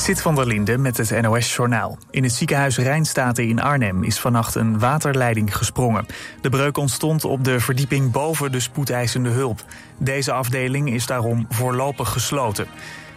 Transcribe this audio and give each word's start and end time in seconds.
Zit 0.00 0.22
van 0.22 0.34
der 0.34 0.46
Linde 0.46 0.78
met 0.78 0.96
het 0.96 1.20
NOS-journaal. 1.20 1.98
In 2.10 2.22
het 2.22 2.32
ziekenhuis 2.32 2.78
Rijnstaten 2.78 3.48
in 3.48 3.60
Arnhem 3.60 4.02
is 4.02 4.20
vannacht 4.20 4.54
een 4.54 4.78
waterleiding 4.78 5.56
gesprongen. 5.56 6.06
De 6.40 6.48
breuk 6.48 6.76
ontstond 6.76 7.24
op 7.24 7.44
de 7.44 7.60
verdieping 7.60 8.10
boven 8.10 8.52
de 8.52 8.60
spoedeisende 8.60 9.28
hulp. 9.28 9.64
Deze 9.98 10.32
afdeling 10.32 10.92
is 10.92 11.06
daarom 11.06 11.46
voorlopig 11.48 12.08
gesloten. 12.08 12.66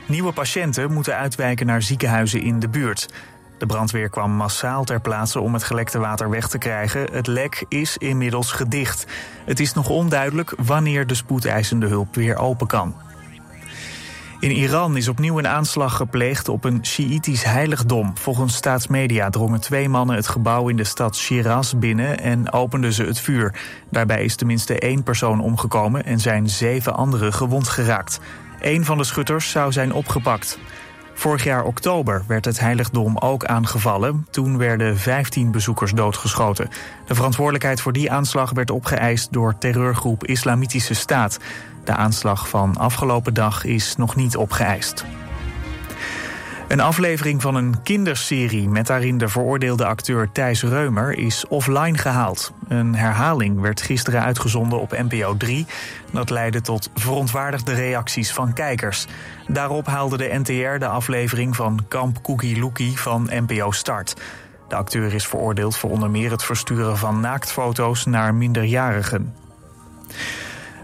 Nieuwe 0.08 0.32
patiënten 0.32 0.94
moeten 0.94 1.16
uitwijken 1.16 1.66
naar 1.66 1.82
ziekenhuizen 1.82 2.42
in 2.42 2.60
de 2.60 2.70
buurt. 2.70 3.10
De 3.58 3.66
brandweer 3.66 4.10
kwam 4.10 4.32
massaal 4.32 4.84
ter 4.84 5.02
plaatse 5.02 5.40
om 5.40 5.54
het 5.54 5.64
gelekte 5.64 6.00
water 6.00 6.30
weg 6.30 6.48
te 6.48 6.58
krijgen. 6.58 7.12
Het 7.12 7.28
lek 7.28 7.66
is 7.68 7.98
inmiddels 7.98 8.52
gedicht. 8.52 9.06
Het 9.46 9.60
is 9.60 9.74
nog 9.74 9.90
onduidelijk 9.90 10.54
wanneer 10.58 11.08
de 11.08 11.16
spoedeisende 11.16 11.88
hulp 11.88 12.16
weer 12.16 12.38
open 12.38 12.68
kan. 12.68 12.96
In 14.44 14.52
Iran 14.52 14.98
is 14.98 15.08
opnieuw 15.08 15.38
een 15.38 15.48
aanslag 15.48 15.96
gepleegd 15.96 16.50
op 16.50 16.64
een 16.64 16.80
Sjiïtisch 16.82 17.44
heiligdom. 17.44 18.18
Volgens 18.18 18.56
staatsmedia 18.56 19.30
drongen 19.30 19.62
twee 19.62 19.90
mannen 19.90 20.16
het 20.16 20.28
gebouw 20.28 20.68
in 20.68 20.76
de 20.76 20.84
stad 20.84 21.16
Shiraz 21.16 21.74
binnen 21.74 22.20
en 22.20 22.52
openden 22.52 22.94
ze 22.94 23.04
het 23.04 23.20
vuur. 23.20 23.56
Daarbij 23.90 24.24
is 24.24 24.36
tenminste 24.36 24.80
één 24.80 25.04
persoon 25.04 25.42
omgekomen 25.42 26.06
en 26.06 26.20
zijn 26.20 26.50
zeven 26.50 26.96
anderen 26.96 27.34
gewond 27.34 27.68
geraakt. 27.68 28.20
Een 28.60 28.86
van 28.86 28.98
de 28.98 29.04
schutters 29.04 29.50
zou 29.50 29.72
zijn 29.72 29.94
opgepakt. 29.94 30.60
Vorig 31.14 31.44
jaar 31.44 31.64
oktober 31.64 32.24
werd 32.28 32.46
het 32.46 32.60
heiligdom 32.60 33.18
ook 33.18 33.46
aangevallen. 33.46 34.28
Toen 34.30 34.58
werden 34.58 34.98
15 34.98 35.52
bezoekers 35.52 35.92
doodgeschoten. 35.92 36.70
De 37.06 37.16
verantwoordelijkheid 37.16 37.82
voor 37.82 37.94
die 37.94 38.12
aanslag 38.12 38.52
werd 38.52 38.72
opgeëist 38.72 39.34
door 39.34 39.58
terreurgroep 39.58 40.26
Islamitische 40.26 40.94
Staat. 40.94 41.40
De 41.84 41.92
aanslag 41.96 42.50
van 42.50 42.78
afgelopen 42.78 43.34
dag 43.34 43.64
is 43.64 43.96
nog 43.96 44.16
niet 44.16 44.38
opgeëist. 44.38 45.06
Een 46.68 46.80
aflevering 46.80 47.42
van 47.42 47.56
een 47.56 47.84
kinderserie 47.84 48.70
met 48.70 48.88
daarin 48.88 49.18
de 49.18 49.28
veroordeelde 49.28 49.86
acteur 49.86 50.32
Thijs 50.32 50.64
Reumer 50.64 51.18
is 51.18 51.48
offline 51.48 51.98
gehaald. 51.98 52.54
Een 52.68 52.96
herhaling 52.96 53.60
werd 53.60 53.82
gisteren 53.82 54.24
uitgezonden 54.24 54.80
op 54.80 54.92
NPO 54.92 55.38
3. 55.38 55.66
Dat 56.12 56.30
leidde 56.30 56.62
tot 56.62 56.90
verontwaardigde 56.96 57.74
reacties 57.74 58.32
van 58.32 58.54
kijkers. 58.54 59.06
Daarop 59.48 59.86
haalde 59.86 60.18
de 60.18 60.30
NTR 60.34 60.80
de 60.80 60.88
aflevering 60.88 61.56
van 61.56 61.86
Kamp 61.88 62.24
Cookie 62.24 62.60
Lookie 62.60 63.00
van 63.00 63.30
NPO 63.32 63.72
Start. 63.72 64.16
De 64.68 64.76
acteur 64.76 65.14
is 65.14 65.28
veroordeeld 65.28 65.78
voor 65.78 65.90
onder 65.90 66.10
meer 66.10 66.32
het 66.32 66.44
versturen 66.44 66.98
van 66.98 67.20
naaktfoto's 67.20 68.06
naar 68.06 68.36
minderjarigen. 68.36 69.34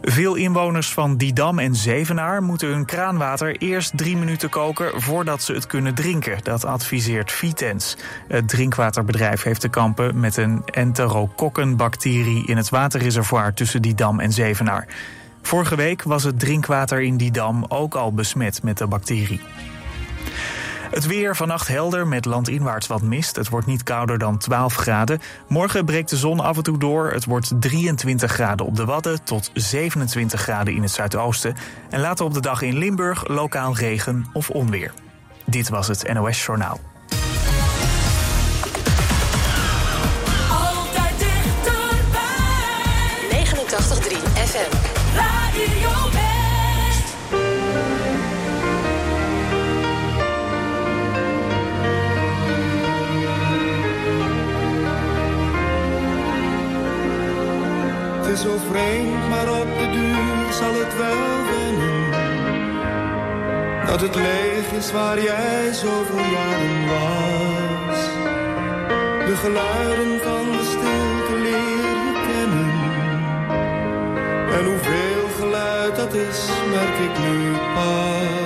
Veel 0.02 0.36
inwoners 0.36 0.94
van 0.94 1.18
Didam 1.18 1.60
en 1.60 1.76
Zevenaar 1.76 2.44
moeten 2.44 2.68
hun 2.68 2.86
kraanwater 2.86 3.58
eerst 3.58 3.98
drie 3.98 4.18
minuten 4.18 4.50
koken 4.50 5.02
voordat 5.02 5.42
ze 5.42 5.54
het 5.54 5.68
kunnen 5.68 5.96
drinken. 5.96 6.40
Dat 6.44 6.66
adviseert 6.66 7.32
Vitens. 7.32 7.98
Het 8.28 8.48
drinkwaterbedrijf 8.48 9.44
heeft 9.44 9.62
te 9.62 9.70
kampen 9.70 10.20
met 10.20 10.38
een 10.38 10.62
enterokokkenbacterie 10.66 12.48
in 12.48 12.58
het 12.58 12.70
waterreservoir 12.70 13.54
tussen 13.54 13.82
Didam 13.82 14.20
en 14.20 14.32
Zevenaar. 14.32 14.88
Vorige 15.42 15.76
week 15.76 16.04
was 16.04 16.24
het 16.24 16.40
drinkwater 16.40 17.02
in 17.02 17.18
Didam 17.18 17.66
ook 17.68 17.96
al 17.96 18.14
besmet 18.14 18.64
met 18.64 18.78
de 18.78 18.88
bacterie. 18.88 19.42
Het 20.90 21.06
weer 21.06 21.36
vannacht 21.36 21.68
helder 21.68 22.08
met 22.08 22.26
landinwaarts 22.26 22.88
wat 22.88 23.02
mist. 23.02 23.36
Het 23.36 23.50
wordt 23.50 23.66
niet 23.66 23.84
kouder 23.84 24.18
dan 24.18 24.38
12 24.38 24.76
graden. 24.76 25.22
Morgen 25.48 25.86
breekt 25.86 26.10
de 26.10 26.18
zon 26.18 26.40
af 26.40 26.58
en 26.58 26.64
toe 26.64 26.78
door. 26.78 27.12
Het 27.12 27.26
wordt 27.26 27.52
23 27.60 28.32
graden 28.32 28.66
op 28.66 28.76
de 28.76 28.86
Wadden 28.86 29.24
tot 29.24 29.52
27 29.54 30.42
graden 30.42 30.74
in 30.74 30.82
het 30.82 30.92
zuidoosten. 30.92 31.56
En 31.90 32.00
later 32.00 32.26
op 32.26 32.34
de 32.34 32.42
dag 32.42 32.62
in 32.62 32.78
Limburg 32.78 33.28
lokaal 33.28 33.76
regen 33.76 34.26
of 34.34 34.50
onweer. 34.50 34.94
Dit 35.46 35.70
was 35.70 35.88
het 35.88 36.14
NOS 36.14 36.46
Journaal. 36.46 36.80
Altijd 40.50 41.20
dichterbij. 41.20 42.20
89.3 43.32 44.18
FM. 44.34 44.76
Radio 45.16 46.29
zo 58.40 58.58
vreemd, 58.72 59.30
maar 59.30 59.50
op 59.62 59.68
de 59.80 59.90
duur 59.92 60.54
zal 60.54 60.74
het 60.74 60.98
wel 60.98 61.32
wennen. 61.52 62.12
Dat 63.86 64.02
het 64.02 64.16
leeg 64.16 64.72
is 64.72 64.92
waar 64.92 65.22
jij 65.22 65.74
zoveel 65.74 66.26
jaren 66.38 66.88
was. 66.88 68.02
De 69.28 69.36
geluiden 69.36 70.20
van 70.22 70.52
de 70.52 70.64
stilte 70.64 71.42
leer 71.42 71.96
je 72.08 72.14
kennen. 72.28 72.72
En 74.58 74.66
hoeveel 74.66 75.28
geluid 75.40 75.96
dat 75.96 76.14
is, 76.14 76.48
merk 76.72 76.98
ik 77.10 77.20
nu 77.20 77.52
pas. 77.76 78.39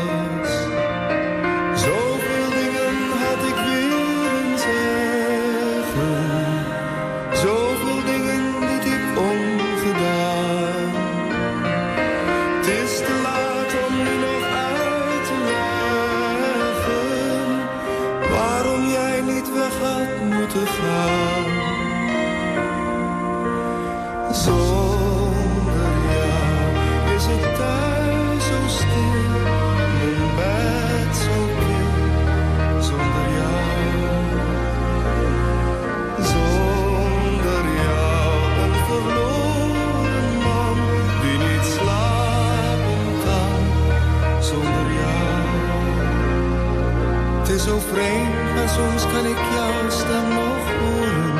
Vreemd, 47.93 48.53
maar 48.55 48.69
soms 48.69 49.03
kan 49.13 49.25
ik 49.25 49.37
jouw 49.55 49.89
stem 49.89 50.27
nog 50.39 50.63
horen. 50.79 51.33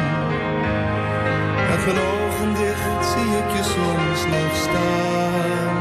Met 1.70 1.86
mijn 1.86 2.00
ogen 2.14 2.54
dicht 2.54 3.06
zie 3.12 3.32
ik 3.42 3.50
je 3.58 3.64
soms 3.76 4.22
nog 4.36 4.56
staan. 4.66 5.76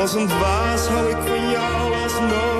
Als 0.00 0.14
een 0.14 0.26
dwaas 0.26 0.86
hou 0.88 1.10
ik 1.10 1.22
van 1.26 1.50
jou 1.50 2.02
als 2.02 2.20
nooit 2.20 2.51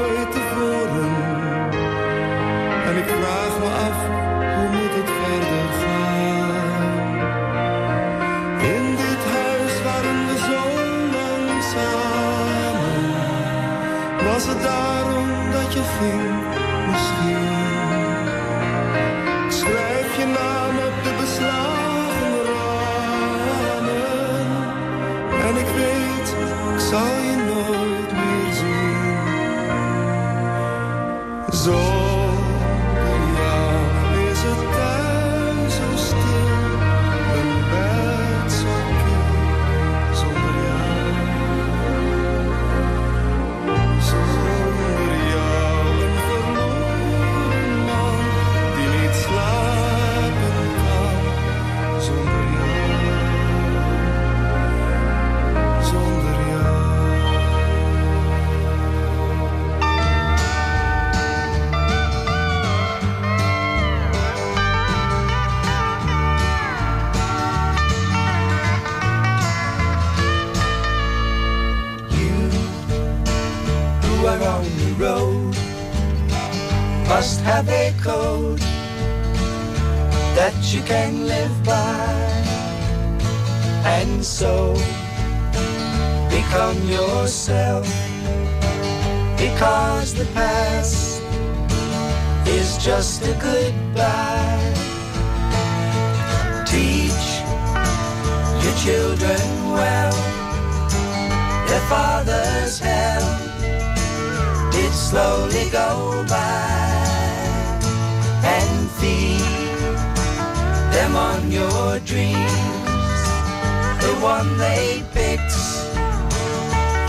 one 114.42 114.58
they 114.58 115.02
picked, 115.12 115.54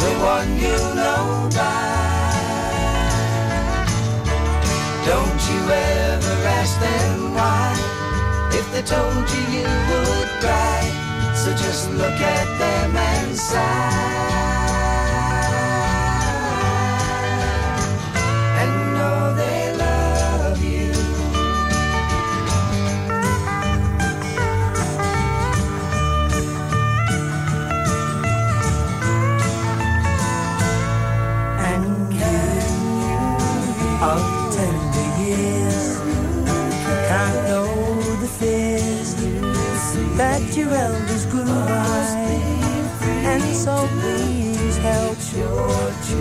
the 0.01 0.11
one 0.33 0.49
you 0.63 0.77
know 0.99 1.49
by. 1.55 1.93
Don't 5.05 5.41
you 5.49 5.61
ever 5.71 6.35
ask 6.59 6.79
them 6.79 7.33
why, 7.33 7.73
if 8.59 8.65
they 8.71 8.83
told 8.83 9.25
you 9.33 9.43
you 9.57 9.69
would 9.89 10.29
cry. 10.43 10.81
So 11.35 11.49
just 11.51 11.89
look 11.91 12.19
at 12.35 12.47
them 12.59 12.95
and 12.95 13.35
sigh. 13.35 14.42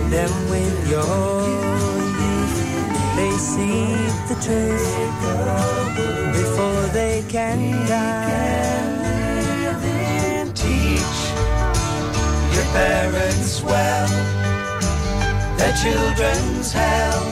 Them 0.09 0.31
with 0.49 0.89
your 0.89 1.17
youth. 2.21 2.57
They 3.15 3.33
see 3.51 3.85
the 4.29 4.37
truth 4.45 4.89
before 6.39 6.83
they 6.93 7.23
can 7.29 7.59
die. 7.87 8.53
Teach 10.55 11.19
your 12.55 12.67
parents 12.73 13.61
well 13.63 14.43
their 15.57 15.73
children's 15.83 16.71
hell 16.71 17.23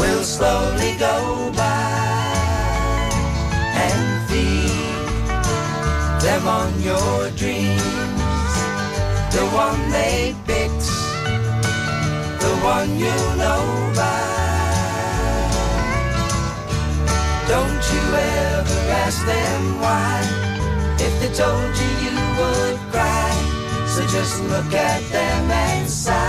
will 0.00 0.22
slowly 0.22 0.94
go 0.98 1.52
by 1.56 2.34
and 3.86 4.28
feed 4.28 5.44
them 6.22 6.46
on 6.46 6.70
your 6.82 7.30
dreams. 7.30 8.54
The 9.34 9.44
one 9.52 9.90
they 9.90 10.34
the 10.46 10.53
one 12.64 12.98
you 12.98 13.16
know 13.40 13.92
by. 13.94 14.24
Don't 17.46 17.84
you 17.92 18.04
ever 18.40 18.80
ask 19.04 19.20
them 19.26 19.80
why, 19.82 20.16
if 20.98 21.12
they 21.20 21.32
told 21.42 21.72
you 21.80 21.90
you 22.04 22.16
would 22.38 22.78
cry. 22.90 23.32
So 23.86 24.00
just 24.06 24.42
look 24.44 24.72
at 24.72 25.02
them 25.12 25.50
and 25.50 25.88
sigh. 25.88 26.23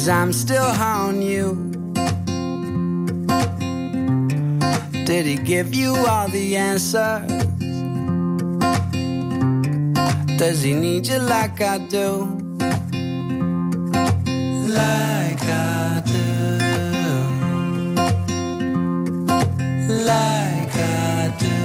Cause 0.00 0.08
I'm 0.08 0.32
still 0.32 0.64
on 0.64 1.20
you. 1.20 1.54
Did 5.04 5.26
he 5.26 5.36
give 5.36 5.74
you 5.74 5.94
all 5.94 6.26
the 6.28 6.56
answers? 6.56 7.30
Does 10.38 10.62
he 10.62 10.72
need 10.72 11.06
you 11.06 11.18
like 11.18 11.60
I 11.60 11.76
do? 11.76 12.24
Like 14.72 15.42
I 15.44 16.02
do. 16.06 16.18
Like 20.08 20.76
I 20.76 21.34
do. 21.44 21.56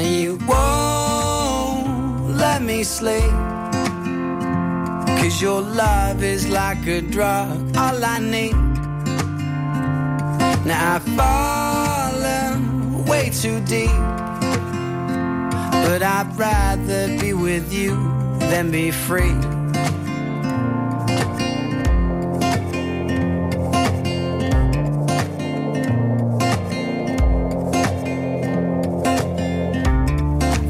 and 0.00 0.08
you 0.22 0.38
won't 0.48 2.30
let 2.38 2.62
me 2.62 2.82
sleep. 2.82 3.51
Cause 5.32 5.40
your 5.40 5.62
love 5.62 6.22
is 6.22 6.46
like 6.46 6.86
a 6.86 7.00
drug, 7.00 7.74
all 7.74 8.04
I 8.04 8.18
need. 8.18 8.52
Now 10.66 10.96
I've 10.96 11.04
fallen 11.16 13.06
way 13.06 13.30
too 13.30 13.58
deep. 13.64 13.88
But 15.86 16.02
I'd 16.02 16.30
rather 16.36 17.18
be 17.18 17.32
with 17.32 17.72
you 17.72 17.94
than 18.50 18.70
be 18.70 18.90
free. 18.90 19.32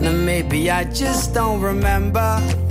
Now 0.01 0.13
maybe 0.13 0.71
I 0.71 0.85
just 0.85 1.35
don't 1.35 1.61
remember 1.61 2.62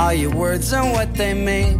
all 0.00 0.14
your 0.14 0.34
words 0.34 0.72
and 0.72 0.92
what 0.92 1.12
they 1.12 1.34
mean. 1.34 1.76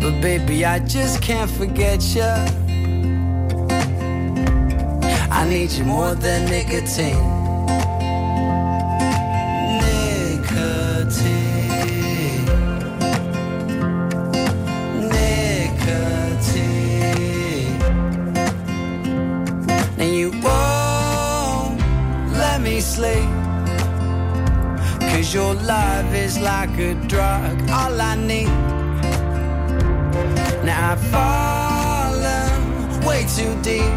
But 0.00 0.20
baby, 0.20 0.66
I 0.66 0.78
just 0.80 1.22
can't 1.22 1.50
forget 1.50 2.02
you. 2.14 2.32
I 5.40 5.48
need 5.48 5.70
you 5.72 5.84
more 5.84 6.14
than 6.14 6.44
nicotine. 6.50 7.16
Nicotine. 9.80 10.84
Nicotine. 15.14 16.44
And 19.98 20.14
you 20.14 20.30
won't 20.42 21.80
let 22.36 22.60
me 22.60 22.80
sleep. 22.80 23.53
Cause 25.24 25.32
your 25.32 25.54
love 25.54 26.14
is 26.14 26.38
like 26.38 26.78
a 26.78 26.92
drug, 27.08 27.58
all 27.70 27.98
I 27.98 28.14
need. 28.14 28.46
Now 30.62 30.92
I've 30.92 31.00
fallen 31.14 33.00
way 33.06 33.24
too 33.34 33.54
deep. 33.62 33.94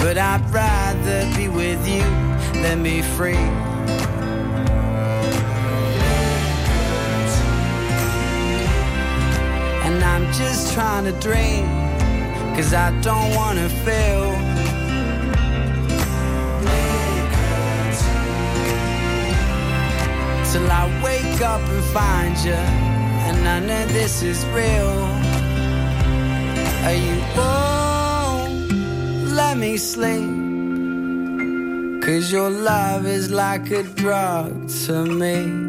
But 0.00 0.16
I'd 0.16 0.42
rather 0.50 1.30
be 1.36 1.48
with 1.48 1.86
you 1.86 2.00
than 2.62 2.82
be 2.82 3.02
free. 3.02 3.34
And 9.84 10.02
I'm 10.02 10.32
just 10.32 10.72
trying 10.72 11.04
to 11.04 11.12
dream, 11.20 11.66
cause 12.56 12.72
I 12.72 12.98
don't 13.02 13.34
wanna 13.34 13.68
feel. 13.68 14.43
Till 20.54 20.70
I 20.70 20.86
wake 21.02 21.40
up 21.40 21.60
and 21.68 21.84
find 21.86 22.36
you, 22.38 22.62
and 23.26 23.48
I 23.48 23.58
know 23.58 23.86
this 23.86 24.22
is 24.22 24.46
real. 24.58 24.94
Are 26.86 26.98
you 27.06 27.16
won't 27.36 28.70
let 29.40 29.56
me 29.58 29.76
sleep? 29.76 30.30
Cause 32.04 32.30
your 32.30 32.50
love 32.50 33.04
is 33.04 33.32
like 33.32 33.68
a 33.72 33.82
drug 33.82 34.68
to 34.86 35.04
me. 35.04 35.63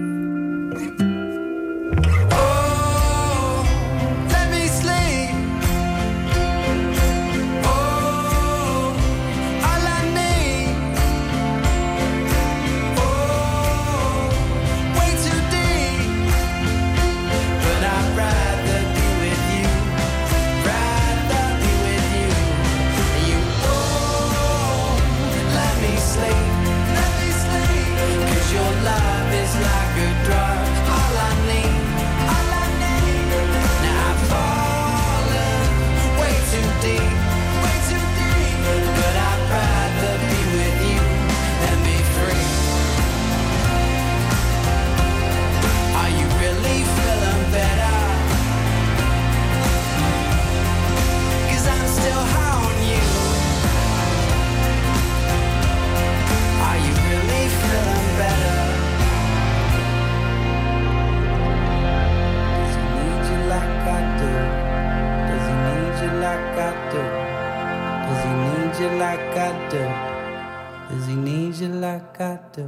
Like 71.85 72.19
I 72.19 72.39
do? 72.55 72.67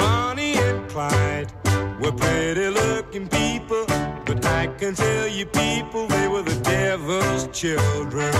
Bonnie 0.00 0.56
and 0.66 0.80
Clyde 0.92 1.52
were 2.00 2.16
pretty 2.22 2.68
looking 2.82 3.28
people, 3.28 3.84
but 4.24 4.40
I 4.60 4.62
can 4.78 4.94
tell 4.94 5.28
you 5.28 5.44
people 5.44 6.06
they 6.06 6.26
were 6.32 6.44
the 6.52 6.58
devil's 6.76 7.44
children. 7.60 8.32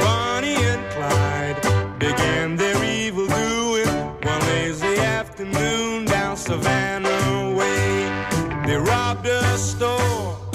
Bonnie 0.00 0.60
and 0.72 0.84
Clyde 0.94 1.60
began 1.98 2.56
their 2.56 2.78
evil 2.84 3.26
doing 3.26 3.92
one 4.30 4.42
lazy 4.52 4.96
afternoon 5.18 6.04
down 6.04 6.36
Savannah 6.36 7.54
Way. 7.58 7.86
They 8.66 8.76
robbed 8.76 9.26
a 9.26 9.58
store 9.58 10.45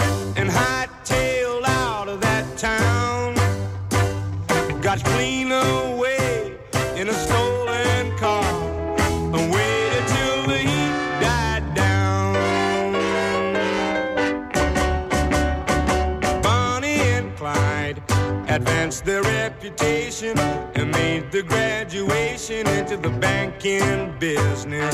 advanced 18.92 19.06
their 19.06 19.22
reputation 19.22 20.38
and 20.76 20.92
made 20.92 21.32
the 21.32 21.42
graduation 21.44 22.68
into 22.68 22.98
the 22.98 23.10
banking 23.10 24.14
business. 24.20 24.94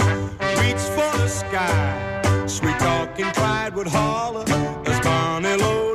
Reached 0.60 0.90
for 0.96 1.18
the 1.18 1.28
sky, 1.28 2.46
sweet 2.48 2.78
talking 2.80 3.32
Clyde 3.34 3.74
would 3.76 3.88
holler 3.88 4.46
as 4.86 5.00
Bonnie 5.02 5.56
loaded 5.58 5.87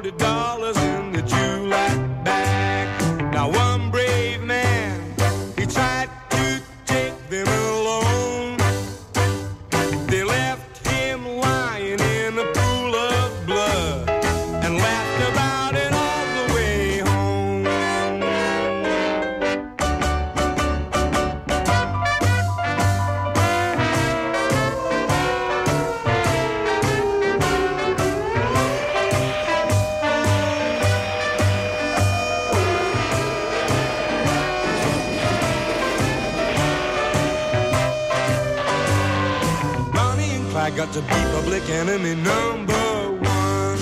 enemy 41.83 42.15
number 42.15 43.11
one. 43.19 43.79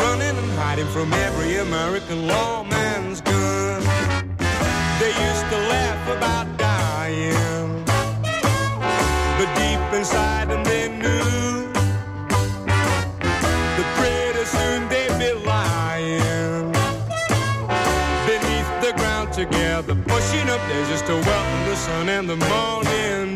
Running 0.00 0.36
and 0.42 0.52
hiding 0.58 0.86
from 0.86 1.12
every 1.12 1.58
American 1.58 2.26
lawman's 2.26 3.20
gun. 3.20 3.82
They 4.98 5.12
used 5.28 5.46
to 5.52 5.58
laugh 5.72 6.16
about 6.16 6.46
dying. 6.56 7.84
But 9.38 9.48
deep 9.60 9.98
inside 9.98 10.48
them 10.48 10.64
they 10.64 10.88
knew 10.88 11.70
that 13.76 13.88
pretty 13.98 14.44
soon 14.56 14.88
they'd 14.88 15.18
be 15.22 15.32
lying. 15.46 16.72
Beneath 18.30 18.70
the 18.84 18.92
ground 18.96 19.34
together, 19.34 19.94
pushing 19.94 20.48
up 20.48 20.62
there 20.68 20.86
just 20.86 21.04
to 21.06 21.12
welcome 21.12 21.64
the 21.68 21.76
sun 21.76 22.08
and 22.08 22.26
the 22.26 22.36
morning 22.36 23.27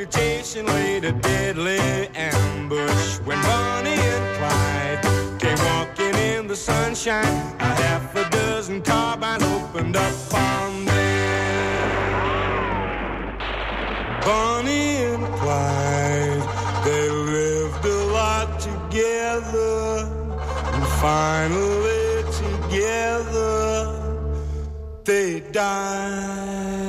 federal 0.00 0.06
deputation 0.06 0.66
laid 0.66 1.04
a 1.04 1.12
deadly 1.12 1.78
ambush 2.14 3.18
when 3.24 3.40
Bonnie 3.42 3.90
and 3.90 4.36
Clyde 4.38 5.02
came 5.40 5.58
walking 5.58 6.14
in 6.14 6.46
the 6.46 6.56
sunshine. 6.56 7.24
A 7.60 7.64
half 7.64 8.14
a 8.16 8.28
dozen 8.30 8.82
carbines 8.82 9.42
opened 9.44 9.96
up 9.96 10.34
on 10.34 10.84
them. 10.84 11.80
Bonnie 14.24 15.04
and 15.14 15.26
Clyde, 15.36 16.84
they 16.84 17.10
lived 17.10 17.84
a 17.84 18.04
lot 18.12 18.60
together, 18.60 20.08
and 20.74 20.86
finally 21.00 22.22
together 22.42 23.96
they 25.04 25.40
died. 25.52 26.79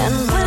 And 0.00 0.37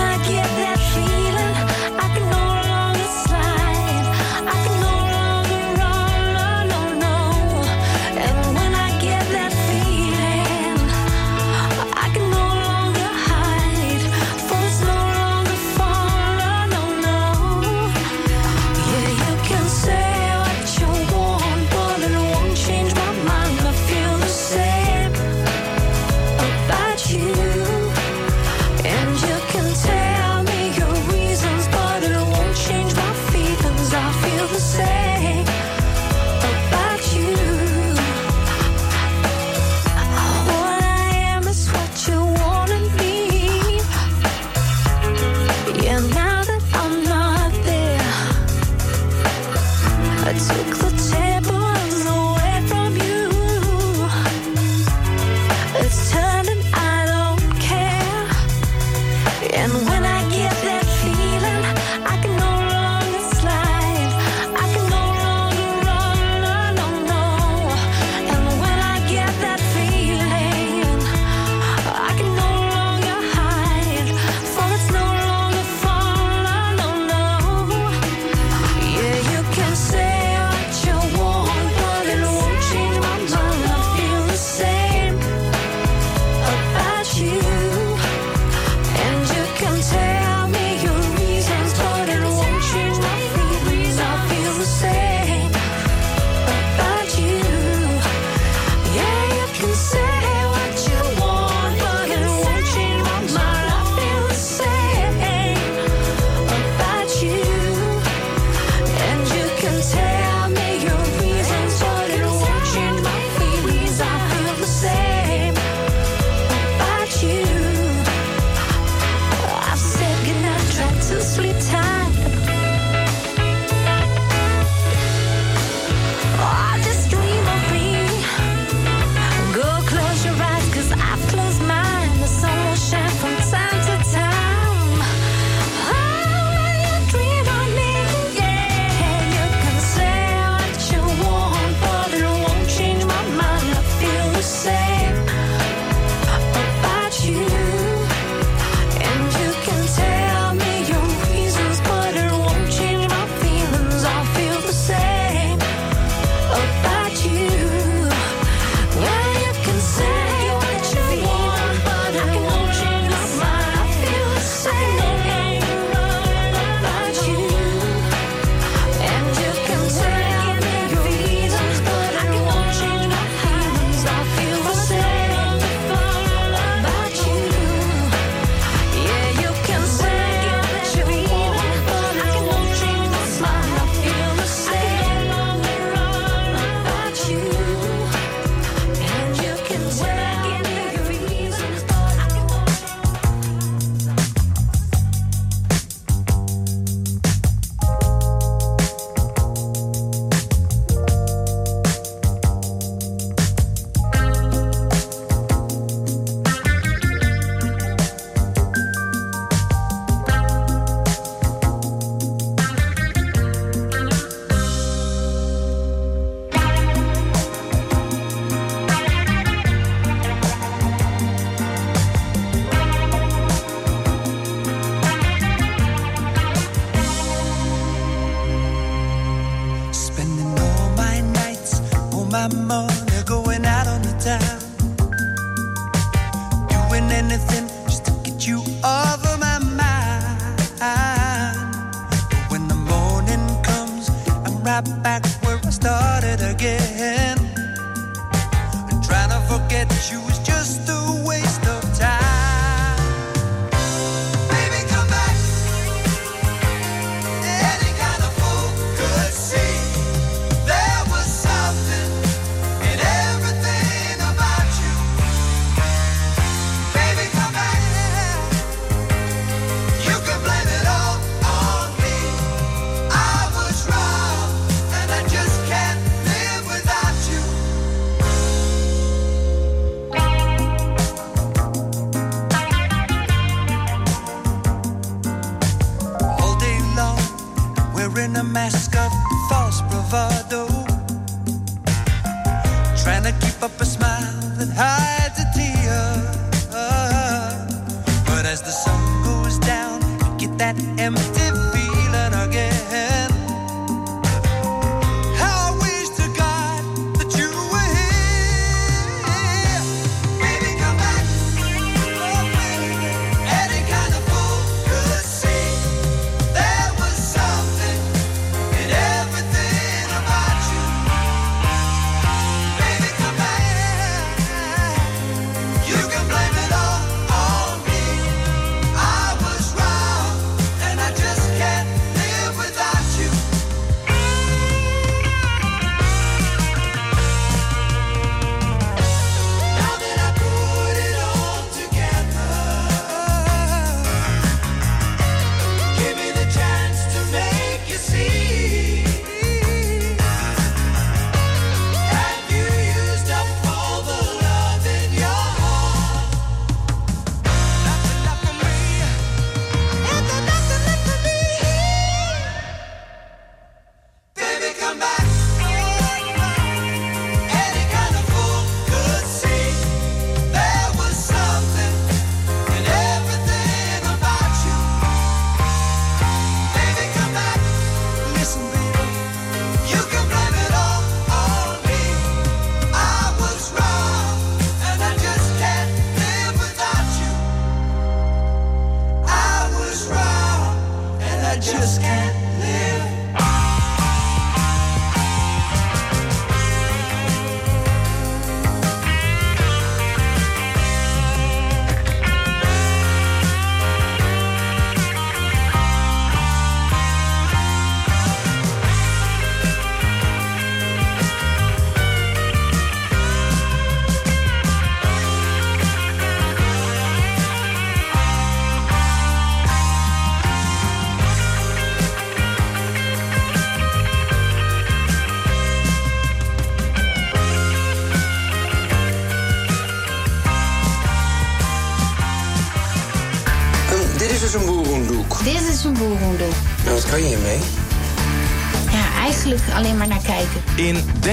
my 232.41 232.47
money 232.65 232.90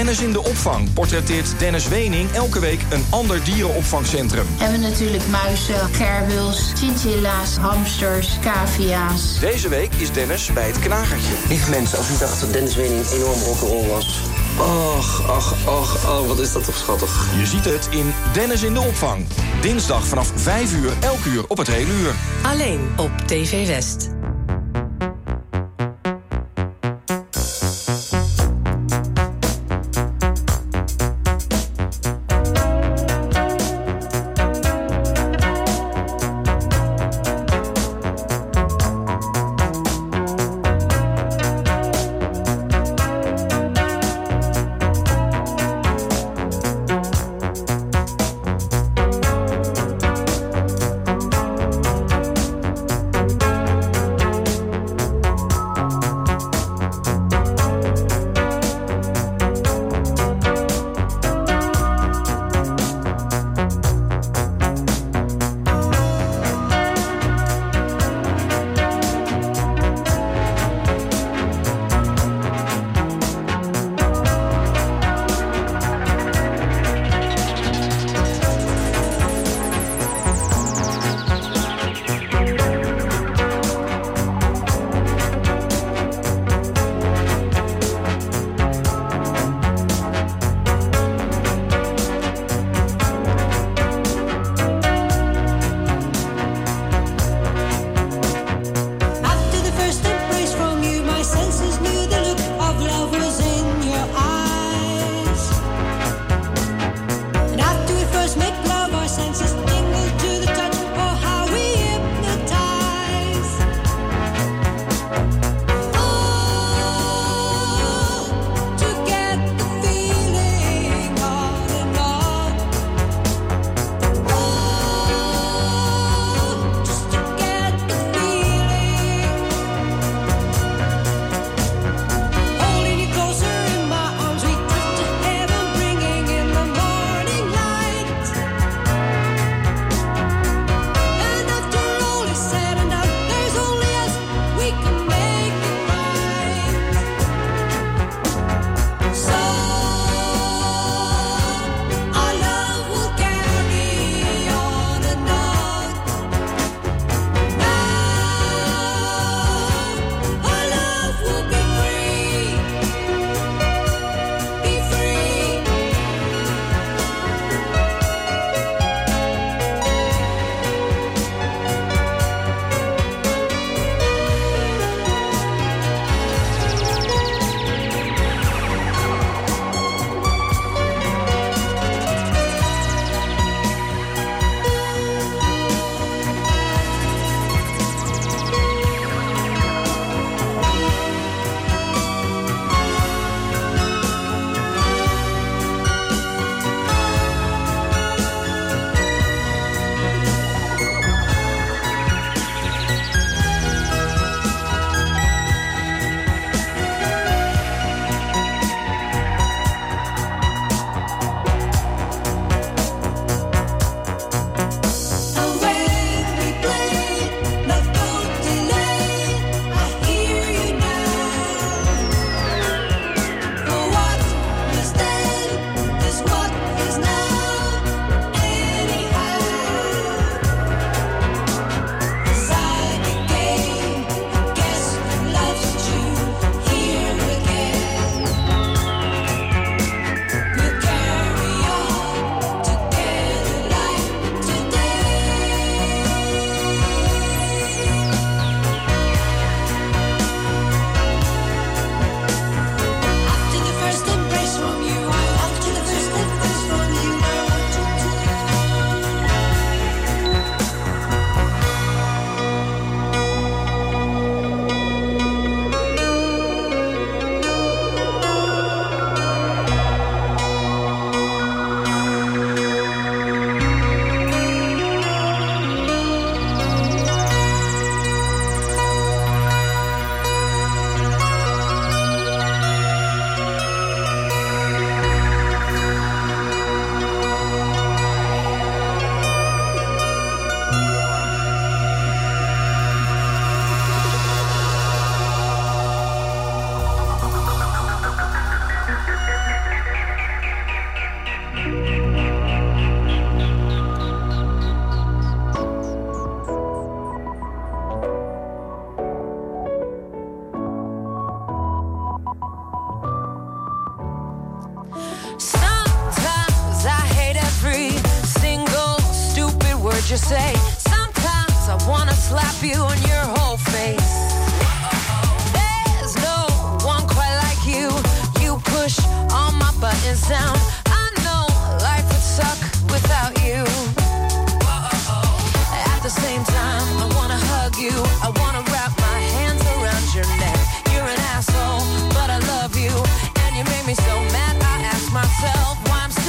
Dennis 0.09 0.27
in 0.27 0.33
de 0.33 0.49
opvang 0.49 0.93
portretteert 0.93 1.59
Dennis 1.59 1.87
Wening 1.87 2.31
elke 2.31 2.59
week 2.59 2.81
een 2.89 3.05
ander 3.09 3.43
dierenopvangcentrum. 3.43 4.45
Hebben 4.57 4.81
we 4.81 4.87
natuurlijk 4.87 5.27
muizen, 5.27 5.91
kerbuls, 5.91 6.71
chinchilla's, 6.75 7.57
hamsters, 7.57 8.39
cavia's. 8.41 9.39
Deze 9.39 9.69
week 9.69 9.93
is 9.93 10.11
Dennis 10.11 10.53
bij 10.53 10.67
het 10.67 10.79
knagertje. 10.79 11.33
Lieve 11.47 11.69
mensen, 11.69 11.97
als 11.97 12.09
u 12.09 12.17
dacht 12.17 12.39
dat 12.39 12.53
Dennis 12.53 12.75
Wening 12.75 13.09
enorm 13.09 13.39
rock'n'roll 13.39 13.87
was... 13.87 14.21
Och, 14.59 15.29
ach, 15.29 15.55
ach, 15.67 16.09
oh, 16.09 16.27
wat 16.27 16.39
is 16.39 16.51
dat 16.51 16.65
toch 16.65 16.77
schattig. 16.77 17.27
Je 17.37 17.45
ziet 17.45 17.65
het 17.65 17.87
in 17.91 18.13
Dennis 18.33 18.63
in 18.63 18.73
de 18.73 18.79
opvang. 18.79 19.25
Dinsdag 19.61 20.05
vanaf 20.05 20.31
5 20.35 20.73
uur, 20.73 20.91
elk 20.99 21.25
uur 21.25 21.43
op 21.47 21.57
het 21.57 21.67
hele 21.67 21.91
uur. 21.91 22.13
Alleen 22.43 22.89
op 22.97 23.11
TV 23.25 23.67
West. 23.67 24.18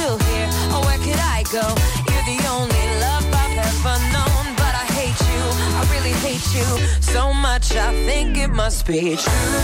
still 0.01 0.17
here? 0.33 0.49
Or 0.73 0.81
where 0.85 0.97
could 0.97 1.21
I 1.37 1.43
go? 1.51 1.65
You're 2.09 2.27
the 2.33 2.39
only 2.57 2.85
love 3.05 3.25
I've 3.43 3.57
ever 3.69 3.97
known, 4.15 4.43
but 4.61 4.73
I 4.83 4.85
hate 4.99 5.19
you. 5.31 5.43
I 5.77 5.81
really 5.93 6.15
hate 6.25 6.47
you 6.57 6.69
so 7.01 7.33
much. 7.33 7.75
I 7.75 7.91
think 8.05 8.37
it 8.37 8.49
must 8.49 8.87
be 8.87 9.15
true 9.15 9.59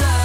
love. 0.00 0.19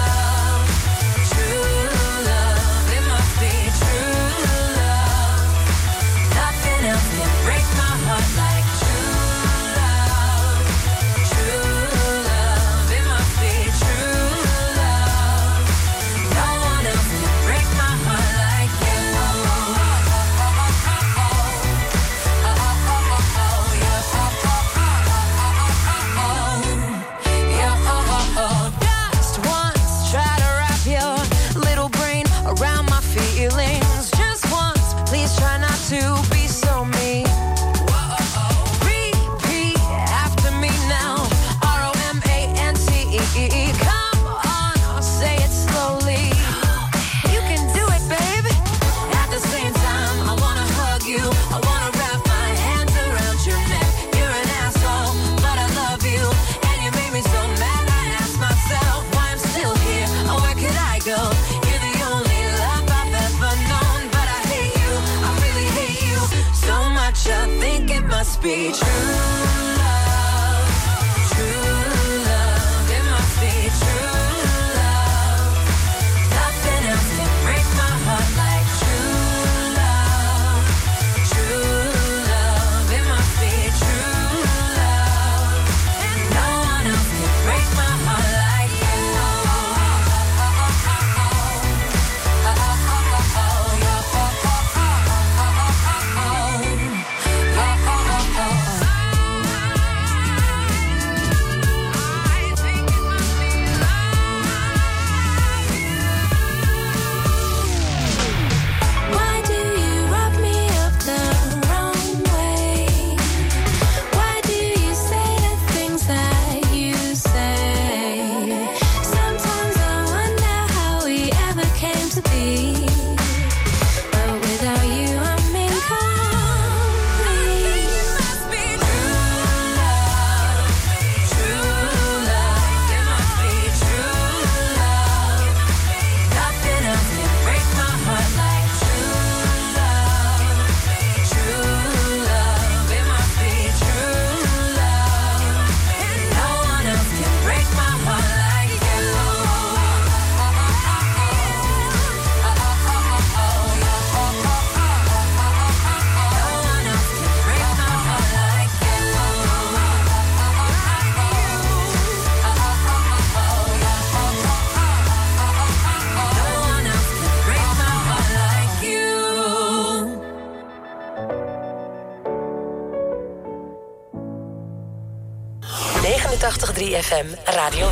Radio 177.66 177.90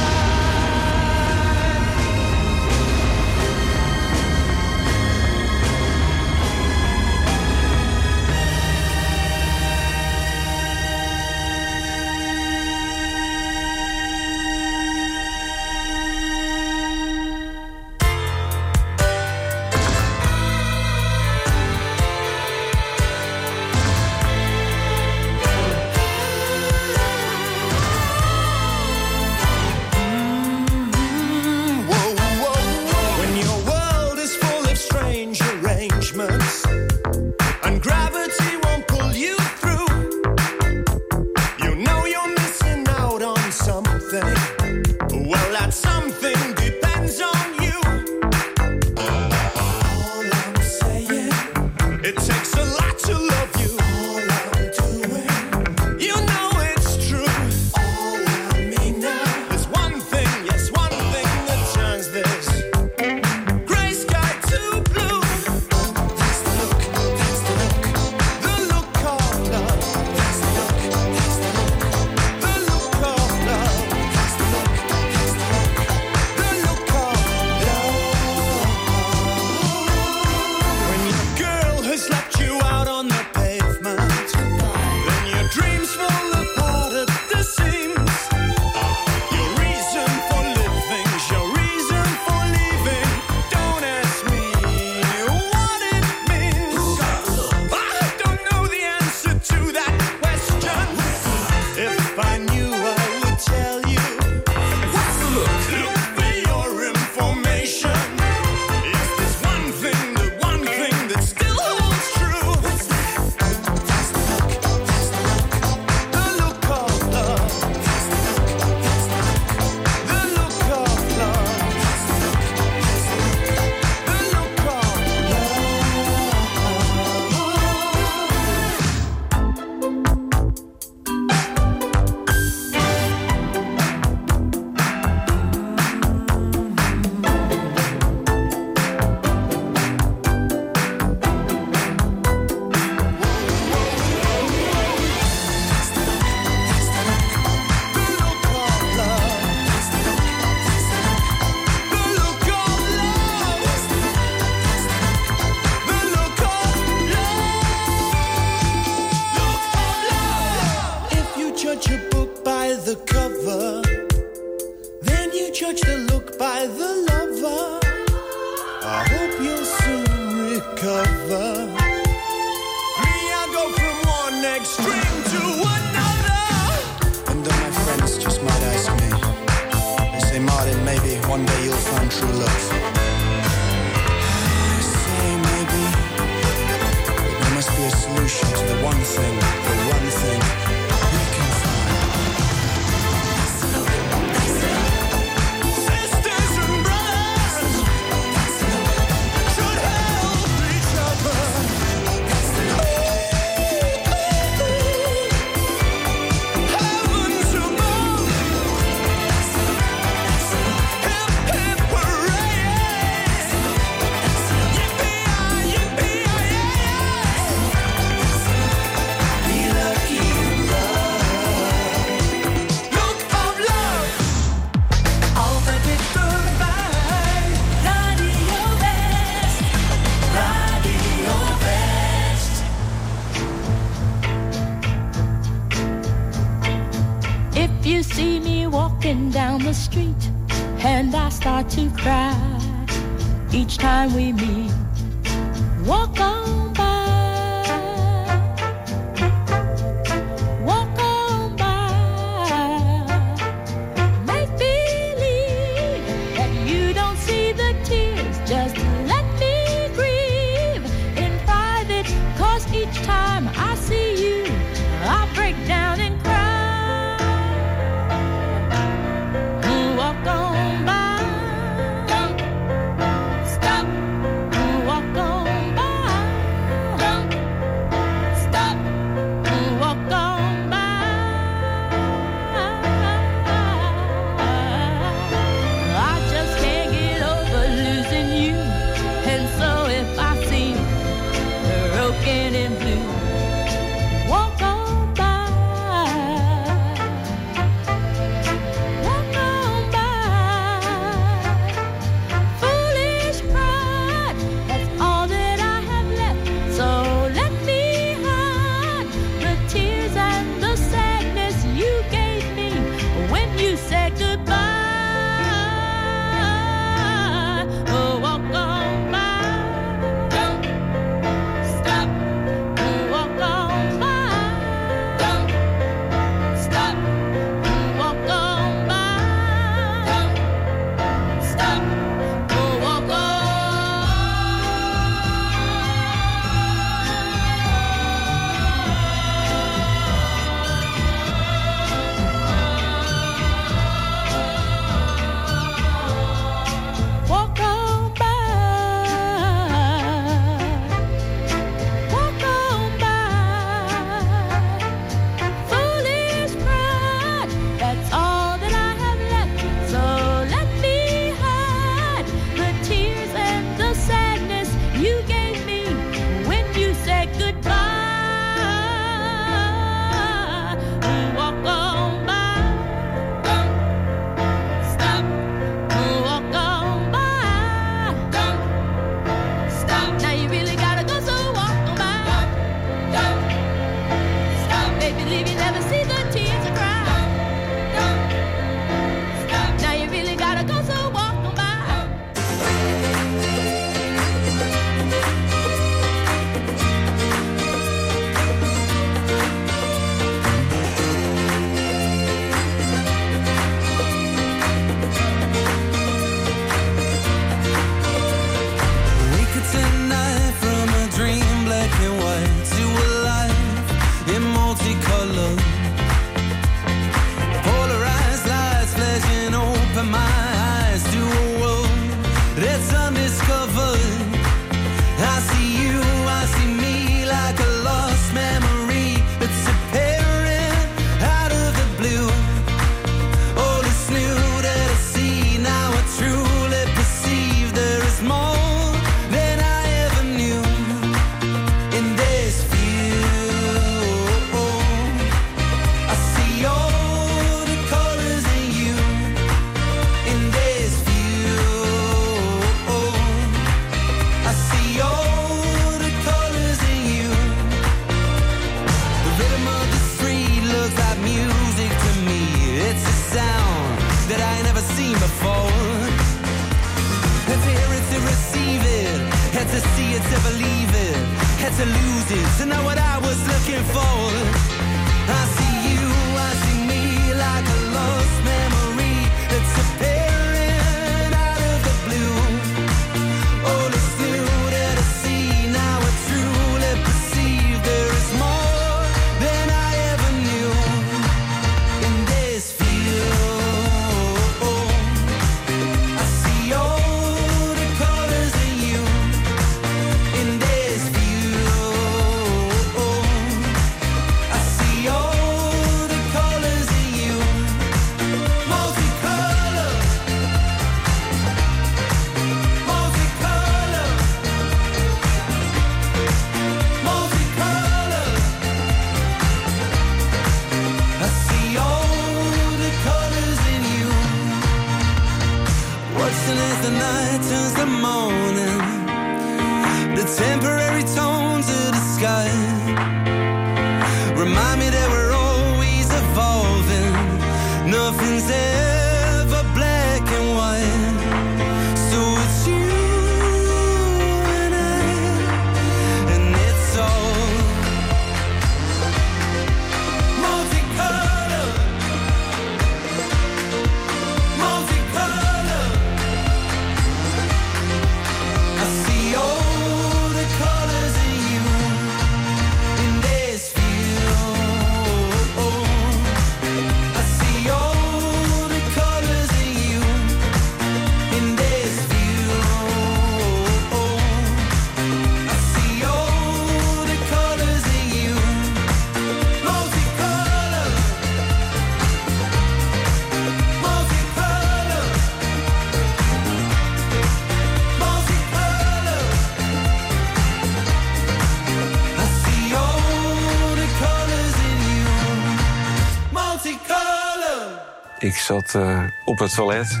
zat 598.50 598.74
uh, 598.76 599.02
op 599.24 599.38
het 599.38 599.54
toilet. 599.54 600.00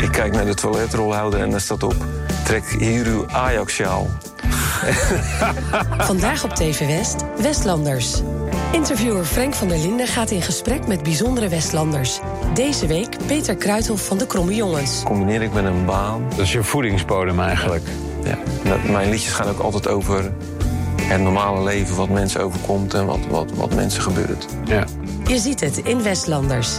Ik 0.00 0.10
kijk 0.10 0.32
naar 0.32 0.44
de 0.44 0.54
toiletrolhouder 0.54 1.40
en 1.40 1.50
daar 1.50 1.60
staat 1.60 1.82
op... 1.82 1.94
trek 2.44 2.64
hier 2.78 3.06
uw 3.06 3.28
Ajax-sjaal. 3.30 4.08
Vandaag 6.10 6.44
op 6.44 6.50
TV 6.50 6.86
West, 6.86 7.24
Westlanders. 7.36 8.22
Interviewer 8.72 9.24
Frank 9.24 9.54
van 9.54 9.68
der 9.68 9.78
Linden 9.78 10.06
gaat 10.06 10.30
in 10.30 10.42
gesprek 10.42 10.86
met 10.86 11.02
bijzondere 11.02 11.48
Westlanders. 11.48 12.20
Deze 12.54 12.86
week 12.86 13.16
Peter 13.26 13.56
Kruithof 13.56 14.06
van 14.06 14.18
de 14.18 14.26
Kromme 14.26 14.54
Jongens. 14.54 15.02
Combineer 15.04 15.42
ik 15.42 15.52
met 15.52 15.64
een 15.64 15.84
baan. 15.84 16.22
Dat 16.28 16.38
is 16.38 16.52
je 16.52 16.62
voedingsbodem 16.62 17.40
eigenlijk. 17.40 17.84
Ja. 18.24 18.38
Mijn 18.90 19.10
liedjes 19.10 19.32
gaan 19.32 19.48
ook 19.48 19.60
altijd 19.60 19.88
over 19.88 20.32
het 21.02 21.20
normale 21.20 21.62
leven, 21.62 21.96
wat 21.96 22.08
mensen 22.08 22.40
overkomt 22.40 22.94
en 22.94 23.06
wat, 23.06 23.26
wat, 23.28 23.50
wat 23.54 23.74
mensen 23.74 24.02
gebeurt. 24.02 24.46
Ja. 24.64 24.84
Je 25.26 25.38
ziet 25.38 25.60
het 25.60 25.76
in 25.76 26.02
Westlanders. 26.02 26.78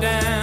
down. 0.00 0.33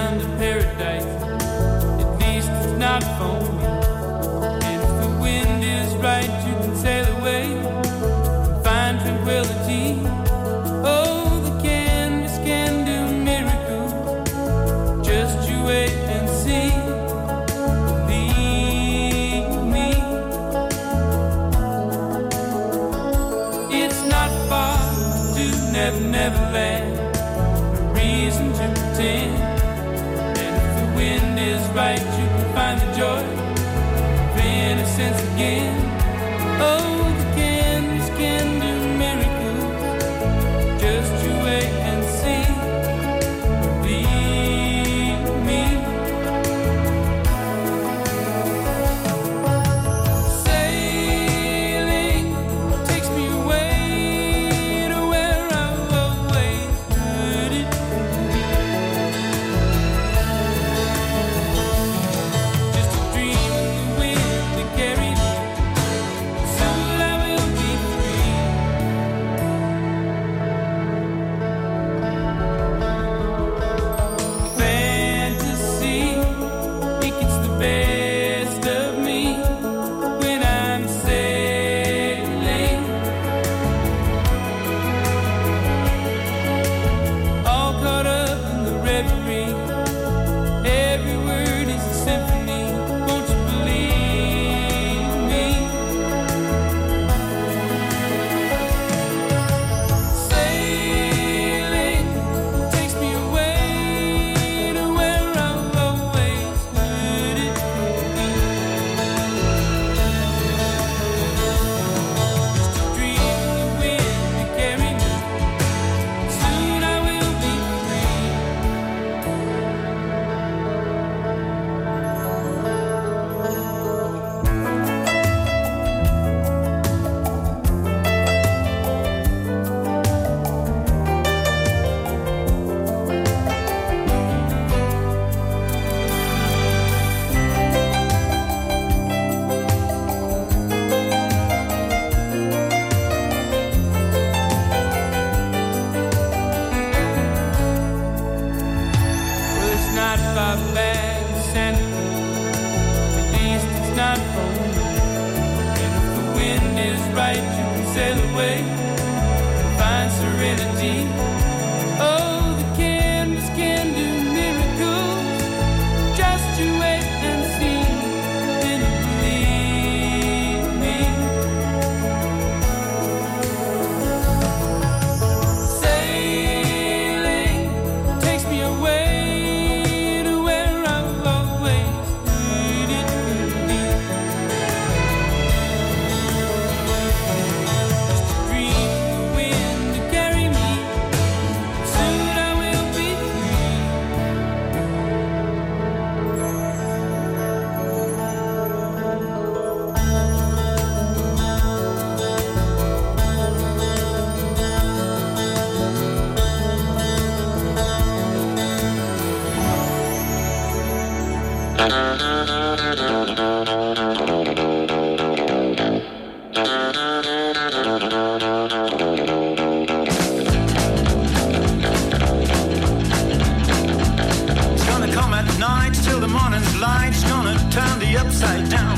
trans 226.62 226.80
light's 226.80 227.24
gonna 227.24 227.56
turn 227.70 228.00
the 228.00 228.18
upside 228.18 228.70
down. 228.70 228.98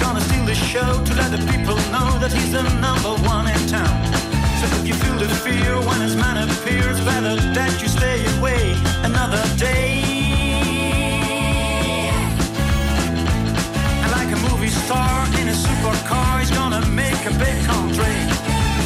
Gonna 0.00 0.20
steal 0.20 0.44
the 0.44 0.54
show 0.54 1.04
to 1.04 1.14
let 1.14 1.30
the 1.30 1.38
people 1.52 1.76
know 1.92 2.18
that 2.18 2.32
he's 2.32 2.52
the 2.52 2.62
number 2.80 3.12
one 3.28 3.46
in 3.46 3.60
town. 3.68 3.96
So 4.60 4.66
if 4.78 4.86
you 4.86 4.94
feel 4.94 5.18
the 5.18 5.28
fear 5.28 5.76
when 5.88 6.00
his 6.00 6.16
man 6.16 6.36
appears, 6.48 6.98
better 7.04 7.36
that 7.54 7.82
you 7.82 7.88
stay 7.88 8.18
away 8.38 8.74
another 9.04 9.42
day. 9.56 10.02
And 14.02 14.10
like 14.12 14.30
a 14.32 14.40
movie 14.48 14.68
star 14.84 15.26
in 15.40 15.48
a 15.48 15.56
supercar, 15.66 16.40
he's 16.40 16.50
gonna 16.50 16.84
make 16.86 17.22
a 17.26 17.34
big 17.44 17.56
country. 17.64 18.16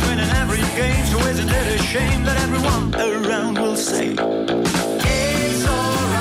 Winning 0.07 0.31
every 0.43 0.65
game, 0.79 1.05
so 1.07 1.19
isn't 1.31 1.49
it 1.49 1.81
a 1.81 1.83
shame 1.83 2.25
that 2.25 2.37
everyone 2.43 2.95
around 2.95 3.59
will 3.59 3.77
say, 3.77 4.15
It's 4.19 5.67
alright. 5.67 6.14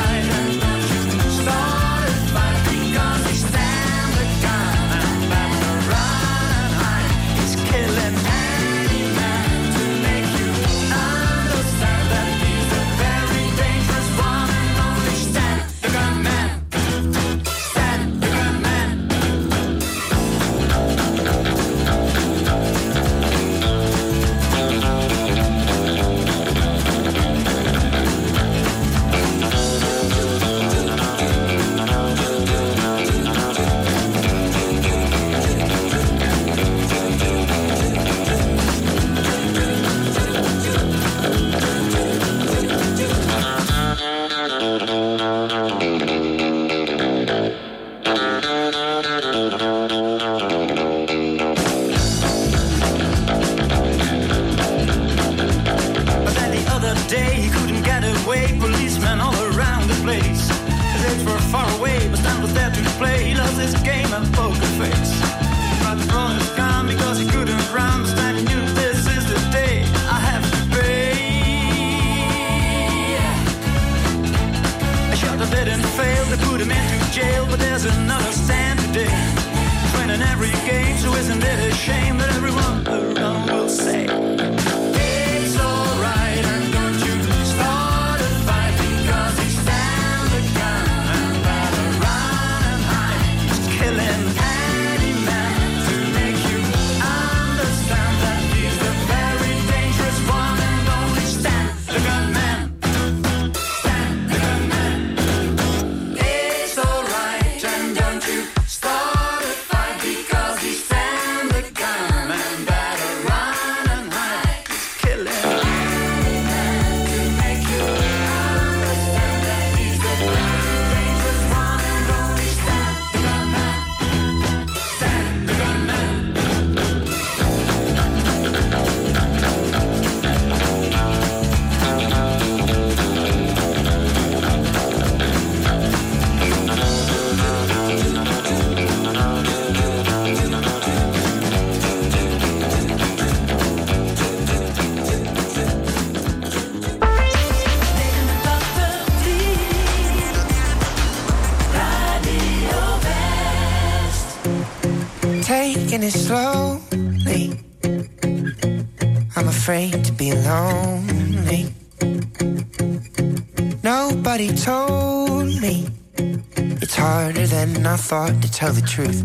tell 168.54 168.72
the 168.72 168.86
truth. 168.96 169.22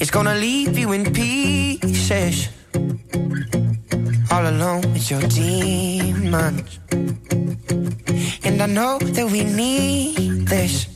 It's 0.00 0.10
gonna 0.10 0.34
leave 0.34 0.76
you 0.76 0.90
in 0.92 1.02
pieces, 1.12 2.48
all 4.32 4.44
alone 4.54 4.82
with 4.92 5.08
your 5.08 5.22
demons. 5.40 6.80
And 8.46 8.56
I 8.60 8.66
know 8.66 8.98
that 8.98 9.26
we 9.30 9.44
need 9.44 10.48
this, 10.48 10.86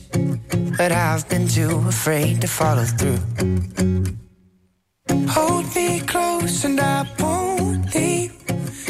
but 0.77 0.91
I've 0.91 1.27
been 1.29 1.47
too 1.47 1.75
afraid 1.87 2.41
to 2.41 2.47
follow 2.47 2.85
through. 2.97 3.21
Hold 5.35 5.65
me 5.75 6.01
close 6.01 6.65
and 6.65 6.79
I 6.79 7.07
won't 7.19 7.95
leave, 7.95 8.33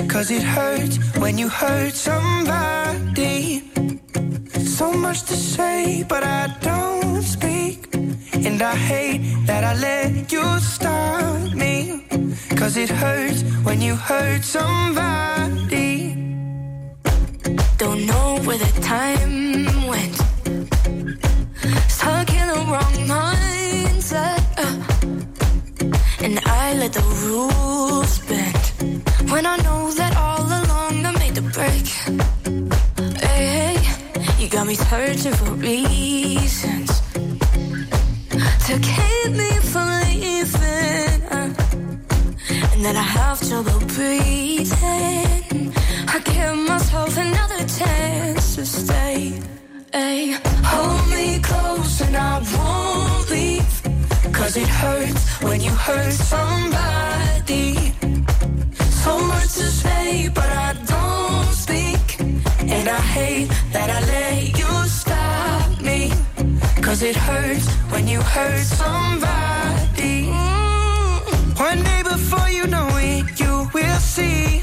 cause 0.07 0.31
it 0.31 0.43
hurts 0.43 0.95
when 1.21 1.37
you 1.37 1.49
hurt 1.49 1.93
somebody 1.93 3.38
so 4.79 4.93
much 4.93 5.23
to 5.23 5.35
say, 5.35 6.05
but 6.07 6.23
I 6.23 6.47
don't 6.61 7.21
speak. 7.21 7.93
And 8.47 8.61
I 8.61 8.75
hate 8.91 9.21
that 9.45 9.63
I 9.71 9.73
let 9.87 10.31
you 10.31 10.45
stop 10.59 11.51
me. 11.53 12.05
Cause 12.59 12.77
it 12.77 12.89
hurts 12.89 13.41
when 13.65 13.81
you 13.81 13.95
hurt 13.97 14.41
somebody. 14.45 16.15
Don't 17.83 18.05
know 18.11 18.29
where 18.45 18.59
the 18.65 18.71
time 18.95 19.85
went. 19.91 20.15
Stuck 21.97 22.29
in 22.39 22.47
the 22.53 22.61
wrong 22.71 22.97
mindset. 23.15 24.41
Uh. 24.65 24.75
And 26.25 26.39
I 26.63 26.65
let 26.81 26.93
the 26.93 27.05
rules 27.27 28.13
bend. 28.29 28.63
When 29.29 29.45
I 29.45 29.57
know 29.65 29.91
that 29.99 30.13
all 30.15 30.45
along 30.59 31.05
I 31.05 31.11
made 31.19 31.35
the 31.35 31.45
break. 31.57 32.38
You 34.49 34.55
got 34.57 34.65
me 34.65 34.73
searching 34.73 35.33
for 35.33 35.51
reasons 35.51 37.01
to 38.65 38.79
keep 38.79 39.31
me 39.41 39.51
from 39.71 39.87
leaving. 40.09 41.21
and 42.71 42.83
then 42.83 42.97
I 42.97 43.07
have 43.17 43.39
trouble 43.47 43.79
breathing. 43.93 45.71
I 46.07 46.19
give 46.25 46.57
myself 46.67 47.15
another 47.15 47.63
chance 47.77 48.55
to 48.55 48.65
stay. 48.65 49.39
Ay, 49.93 50.39
hold 50.63 51.07
me 51.11 51.39
close 51.41 52.01
and 52.01 52.15
I 52.17 52.39
won't 52.55 53.29
leave. 53.29 54.33
Cause 54.33 54.57
it 54.57 54.67
hurts 54.67 55.43
when 55.43 55.61
you 55.61 55.69
hurt 55.69 56.13
somebody. 56.13 57.93
So 59.03 59.19
much 59.19 59.53
to 59.61 59.67
say, 59.83 60.29
but 60.33 60.49
I 60.49 60.73
don't 60.87 61.53
speak. 61.53 62.18
And 62.71 62.87
I 62.87 63.01
hate 63.17 63.49
that 63.73 63.89
I 63.89 63.99
let 64.15 64.57
you 64.59 64.71
stop 64.87 65.81
me. 65.81 66.11
Cause 66.81 67.01
it 67.01 67.15
hurts 67.15 67.67
when 67.91 68.07
you 68.07 68.21
hurt 68.21 68.63
somebody. 68.63 70.27
Mm. 70.27 71.59
One 71.59 71.83
day 71.83 72.01
before 72.03 72.49
you 72.49 72.67
know 72.67 72.87
it, 72.93 73.39
you 73.39 73.69
will 73.73 73.99
see. 73.99 74.61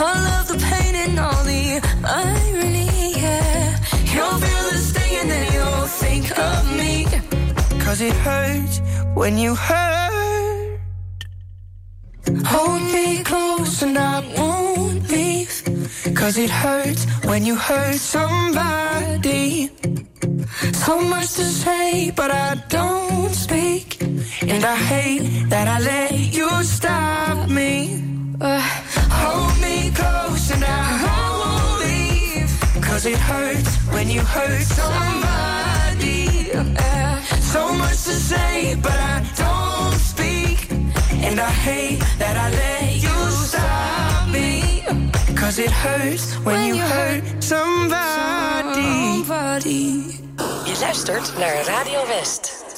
All 0.00 0.22
of 0.38 0.48
the 0.48 0.58
pain 0.70 0.94
and 0.94 1.18
all 1.18 1.42
the 1.44 1.80
irony, 2.04 3.12
yeah. 3.20 3.76
You'll 4.14 4.38
feel 4.44 4.64
the 4.70 4.78
sting 4.78 5.16
and 5.20 5.30
then 5.30 5.52
you'll 5.52 5.88
think 6.02 6.26
of 6.38 6.60
me. 6.80 7.06
Cause 7.84 8.00
it 8.00 8.14
hurts 8.14 8.80
when 9.14 9.36
you 9.36 9.54
hurt. 9.54 10.78
Hold 12.46 12.82
me 12.92 13.22
close 13.24 13.82
and 13.82 13.98
I 13.98 14.20
won't 14.36 15.08
leave. 15.10 15.63
Cause 16.12 16.36
it 16.36 16.50
hurts 16.50 17.06
when 17.24 17.44
you 17.46 17.54
hurt 17.56 17.94
somebody. 17.96 19.70
So 20.72 21.00
much 21.00 21.32
to 21.34 21.44
say, 21.44 22.10
but 22.14 22.30
I 22.30 22.56
don't 22.68 23.32
speak. 23.34 24.02
And 24.42 24.64
I 24.64 24.76
hate 24.76 25.48
that 25.48 25.66
I 25.66 25.78
let 25.80 26.12
you 26.12 26.48
stop 26.62 27.48
me. 27.48 28.02
Uh, 28.40 28.60
Hold 29.20 29.58
me 29.62 29.90
close 29.92 30.50
and 30.50 30.62
I 30.64 30.86
won't 31.04 31.80
leave. 31.86 32.82
Cause 32.84 33.06
it 33.06 33.18
hurts 33.18 33.76
when 33.94 34.10
you 34.10 34.20
hurt 34.20 34.62
somebody. 34.62 36.52
uh, 36.52 37.20
So 37.52 37.72
much 37.74 38.04
to 38.04 38.14
say, 38.30 38.76
but 38.82 38.92
I 39.14 39.18
don't 39.36 39.98
speak. 39.98 40.70
And 41.26 41.40
I 41.40 41.50
hate 41.50 42.00
that 42.18 42.36
I 42.36 42.50
let 42.50 42.94
you 43.02 43.30
stop. 43.46 43.93
Cause 45.44 45.58
it 45.58 45.70
hurts 45.70 46.36
when 46.36 46.74
you 46.74 46.80
hurt 46.80 47.44
somebody. 47.44 48.80
somebody. 48.80 50.20
Je 50.64 50.76
luistert 50.80 51.38
naar 51.38 51.64
Radio 51.64 52.06
West. 52.06 52.73